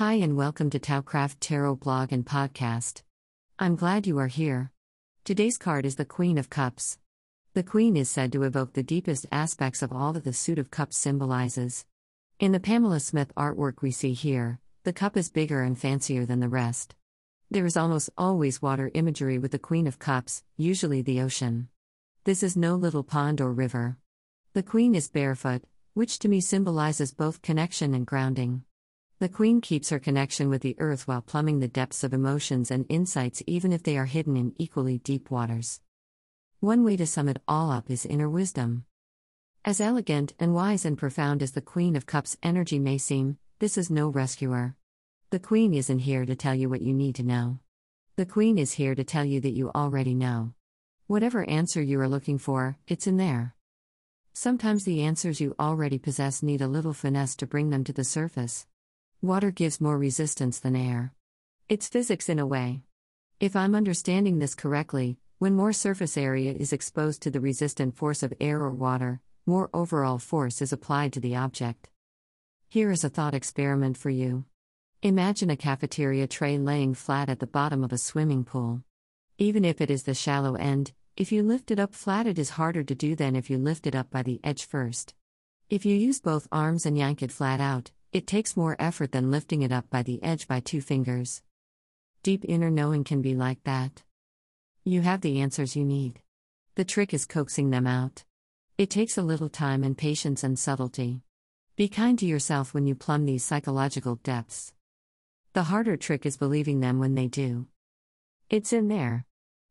Hi, 0.00 0.14
and 0.14 0.34
welcome 0.34 0.70
to 0.70 0.78
Taocraft 0.78 1.40
Tarot 1.40 1.76
blog 1.76 2.10
and 2.10 2.24
podcast. 2.24 3.02
I'm 3.58 3.76
glad 3.76 4.06
you 4.06 4.16
are 4.16 4.28
here. 4.28 4.72
Today's 5.24 5.58
card 5.58 5.84
is 5.84 5.96
the 5.96 6.06
Queen 6.06 6.38
of 6.38 6.48
Cups. 6.48 6.96
The 7.52 7.62
Queen 7.62 7.98
is 7.98 8.08
said 8.08 8.32
to 8.32 8.44
evoke 8.44 8.72
the 8.72 8.82
deepest 8.82 9.26
aspects 9.30 9.82
of 9.82 9.92
all 9.92 10.14
that 10.14 10.24
the 10.24 10.32
suit 10.32 10.58
of 10.58 10.70
cups 10.70 10.96
symbolizes. 10.96 11.84
In 12.38 12.52
the 12.52 12.60
Pamela 12.60 12.98
Smith 12.98 13.30
artwork 13.36 13.82
we 13.82 13.90
see 13.90 14.14
here, 14.14 14.58
the 14.84 14.94
cup 14.94 15.18
is 15.18 15.28
bigger 15.28 15.60
and 15.60 15.78
fancier 15.78 16.24
than 16.24 16.40
the 16.40 16.48
rest. 16.48 16.94
There 17.50 17.66
is 17.66 17.76
almost 17.76 18.08
always 18.16 18.62
water 18.62 18.90
imagery 18.94 19.36
with 19.36 19.52
the 19.52 19.58
Queen 19.58 19.86
of 19.86 19.98
Cups, 19.98 20.42
usually 20.56 21.02
the 21.02 21.20
ocean. 21.20 21.68
This 22.24 22.42
is 22.42 22.56
no 22.56 22.74
little 22.74 23.04
pond 23.04 23.38
or 23.38 23.52
river. 23.52 23.98
The 24.54 24.62
Queen 24.62 24.94
is 24.94 25.10
barefoot, 25.10 25.64
which 25.92 26.18
to 26.20 26.28
me 26.30 26.40
symbolizes 26.40 27.12
both 27.12 27.42
connection 27.42 27.92
and 27.92 28.06
grounding. 28.06 28.62
The 29.20 29.28
Queen 29.28 29.60
keeps 29.60 29.90
her 29.90 29.98
connection 29.98 30.48
with 30.48 30.62
the 30.62 30.76
earth 30.78 31.06
while 31.06 31.20
plumbing 31.20 31.60
the 31.60 31.68
depths 31.68 32.02
of 32.02 32.14
emotions 32.14 32.70
and 32.70 32.86
insights, 32.88 33.42
even 33.46 33.70
if 33.70 33.82
they 33.82 33.98
are 33.98 34.06
hidden 34.06 34.34
in 34.34 34.54
equally 34.56 34.96
deep 34.96 35.30
waters. 35.30 35.82
One 36.60 36.84
way 36.84 36.96
to 36.96 37.06
sum 37.06 37.28
it 37.28 37.42
all 37.46 37.70
up 37.70 37.90
is 37.90 38.06
inner 38.06 38.30
wisdom. 38.30 38.86
As 39.62 39.78
elegant 39.78 40.32
and 40.38 40.54
wise 40.54 40.86
and 40.86 40.96
profound 40.96 41.42
as 41.42 41.52
the 41.52 41.60
Queen 41.60 41.96
of 41.96 42.06
Cups 42.06 42.38
energy 42.42 42.78
may 42.78 42.96
seem, 42.96 43.36
this 43.58 43.76
is 43.76 43.90
no 43.90 44.08
rescuer. 44.08 44.74
The 45.28 45.38
Queen 45.38 45.74
isn't 45.74 45.98
here 45.98 46.24
to 46.24 46.34
tell 46.34 46.54
you 46.54 46.70
what 46.70 46.80
you 46.80 46.94
need 46.94 47.14
to 47.16 47.22
know. 47.22 47.58
The 48.16 48.24
Queen 48.24 48.56
is 48.56 48.72
here 48.72 48.94
to 48.94 49.04
tell 49.04 49.26
you 49.26 49.38
that 49.42 49.52
you 49.52 49.70
already 49.74 50.14
know. 50.14 50.54
Whatever 51.08 51.46
answer 51.46 51.82
you 51.82 52.00
are 52.00 52.08
looking 52.08 52.38
for, 52.38 52.78
it's 52.88 53.06
in 53.06 53.18
there. 53.18 53.54
Sometimes 54.32 54.84
the 54.84 55.02
answers 55.02 55.42
you 55.42 55.54
already 55.60 55.98
possess 55.98 56.42
need 56.42 56.62
a 56.62 56.66
little 56.66 56.94
finesse 56.94 57.36
to 57.36 57.46
bring 57.46 57.68
them 57.68 57.84
to 57.84 57.92
the 57.92 58.02
surface. 58.02 58.66
Water 59.22 59.50
gives 59.50 59.82
more 59.82 59.98
resistance 59.98 60.58
than 60.60 60.74
air. 60.74 61.12
It's 61.68 61.88
physics 61.88 62.30
in 62.30 62.38
a 62.38 62.46
way. 62.46 62.84
If 63.38 63.54
I'm 63.54 63.74
understanding 63.74 64.38
this 64.38 64.54
correctly, 64.54 65.18
when 65.38 65.54
more 65.54 65.74
surface 65.74 66.16
area 66.16 66.52
is 66.52 66.72
exposed 66.72 67.20
to 67.22 67.30
the 67.30 67.38
resistant 67.38 67.98
force 67.98 68.22
of 68.22 68.32
air 68.40 68.62
or 68.62 68.70
water, 68.70 69.20
more 69.44 69.68
overall 69.74 70.18
force 70.18 70.62
is 70.62 70.72
applied 70.72 71.12
to 71.12 71.20
the 71.20 71.36
object. 71.36 71.90
Here 72.70 72.90
is 72.90 73.04
a 73.04 73.10
thought 73.10 73.34
experiment 73.34 73.98
for 73.98 74.08
you. 74.08 74.46
Imagine 75.02 75.50
a 75.50 75.56
cafeteria 75.56 76.26
tray 76.26 76.56
laying 76.56 76.94
flat 76.94 77.28
at 77.28 77.40
the 77.40 77.46
bottom 77.46 77.84
of 77.84 77.92
a 77.92 77.98
swimming 77.98 78.42
pool. 78.42 78.82
Even 79.36 79.66
if 79.66 79.82
it 79.82 79.90
is 79.90 80.04
the 80.04 80.14
shallow 80.14 80.54
end, 80.54 80.92
if 81.18 81.30
you 81.30 81.42
lift 81.42 81.70
it 81.70 81.78
up 81.78 81.94
flat, 81.94 82.26
it 82.26 82.38
is 82.38 82.50
harder 82.50 82.82
to 82.84 82.94
do 82.94 83.14
than 83.14 83.36
if 83.36 83.50
you 83.50 83.58
lift 83.58 83.86
it 83.86 83.94
up 83.94 84.10
by 84.10 84.22
the 84.22 84.40
edge 84.42 84.64
first. 84.64 85.14
If 85.68 85.84
you 85.84 85.94
use 85.94 86.22
both 86.22 86.48
arms 86.50 86.86
and 86.86 86.96
yank 86.96 87.22
it 87.22 87.30
flat 87.30 87.60
out, 87.60 87.90
it 88.12 88.26
takes 88.26 88.56
more 88.56 88.74
effort 88.78 89.12
than 89.12 89.30
lifting 89.30 89.62
it 89.62 89.70
up 89.70 89.88
by 89.88 90.02
the 90.02 90.20
edge 90.22 90.48
by 90.48 90.58
two 90.58 90.80
fingers. 90.80 91.42
Deep 92.24 92.44
inner 92.48 92.70
knowing 92.70 93.04
can 93.04 93.22
be 93.22 93.34
like 93.34 93.62
that. 93.64 94.02
You 94.84 95.02
have 95.02 95.20
the 95.20 95.40
answers 95.40 95.76
you 95.76 95.84
need. 95.84 96.20
The 96.74 96.84
trick 96.84 97.14
is 97.14 97.24
coaxing 97.24 97.70
them 97.70 97.86
out. 97.86 98.24
It 98.76 98.90
takes 98.90 99.16
a 99.16 99.22
little 99.22 99.48
time 99.48 99.84
and 99.84 99.96
patience 99.96 100.42
and 100.42 100.58
subtlety. 100.58 101.22
Be 101.76 101.88
kind 101.88 102.18
to 102.18 102.26
yourself 102.26 102.74
when 102.74 102.86
you 102.86 102.94
plumb 102.94 103.26
these 103.26 103.44
psychological 103.44 104.16
depths. 104.16 104.72
The 105.52 105.64
harder 105.64 105.96
trick 105.96 106.26
is 106.26 106.36
believing 106.36 106.80
them 106.80 106.98
when 106.98 107.14
they 107.14 107.28
do. 107.28 107.68
It's 108.48 108.72
in 108.72 108.88
there. 108.88 109.24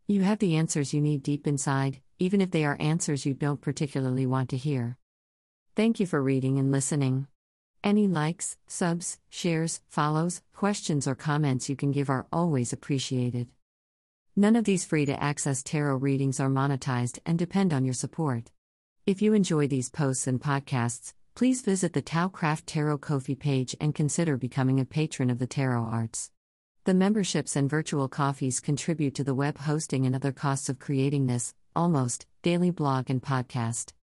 You 0.07 0.21
have 0.21 0.39
the 0.39 0.55
answers 0.55 0.93
you 0.93 1.01
need 1.01 1.23
deep 1.23 1.45
inside, 1.45 1.99
even 2.19 2.39
if 2.39 2.51
they 2.51 2.63
are 2.63 2.77
answers 2.79 3.25
you 3.25 3.33
don't 3.33 3.61
particularly 3.61 4.25
want 4.25 4.49
to 4.49 4.57
hear. 4.57 4.97
Thank 5.75 5.99
you 5.99 6.05
for 6.05 6.21
reading 6.21 6.57
and 6.57 6.71
listening. 6.71 7.27
Any 7.83 8.07
likes, 8.07 8.57
subs, 8.67 9.19
shares, 9.29 9.79
follows, 9.87 10.41
questions, 10.53 11.07
or 11.07 11.15
comments 11.15 11.69
you 11.69 11.77
can 11.77 11.91
give 11.91 12.09
are 12.09 12.27
always 12.31 12.73
appreciated. 12.73 13.47
None 14.35 14.57
of 14.57 14.65
these 14.65 14.83
free 14.83 15.05
to 15.05 15.23
access 15.23 15.63
tarot 15.63 15.95
readings 15.95 16.39
are 16.39 16.49
monetized 16.49 17.19
and 17.25 17.39
depend 17.39 17.73
on 17.73 17.85
your 17.85 17.93
support. 17.93 18.51
If 19.05 19.21
you 19.21 19.33
enjoy 19.33 19.67
these 19.67 19.89
posts 19.89 20.27
and 20.27 20.41
podcasts, 20.41 21.13
please 21.35 21.61
visit 21.61 21.93
the 21.93 22.01
Tao 22.01 22.27
Craft 22.27 22.67
Tarot 22.67 22.97
Ko-fi 22.97 23.35
page 23.35 23.75
and 23.79 23.95
consider 23.95 24.35
becoming 24.35 24.79
a 24.79 24.85
patron 24.85 25.29
of 25.29 25.39
the 25.39 25.47
tarot 25.47 25.83
arts. 25.83 26.31
The 26.83 26.93
memberships 26.93 27.55
and 27.55 27.69
virtual 27.69 28.09
coffees 28.09 28.59
contribute 28.59 29.15
to 29.15 29.23
the 29.23 29.35
web 29.35 29.57
hosting 29.57 30.05
and 30.05 30.15
other 30.15 30.33
costs 30.33 30.67
of 30.67 30.79
creating 30.79 31.27
this, 31.27 31.53
almost, 31.75 32.25
daily 32.41 32.71
blog 32.71 33.09
and 33.09 33.21
podcast. 33.21 33.93